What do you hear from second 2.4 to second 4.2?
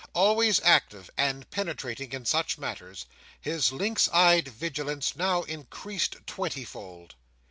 matters, his lynx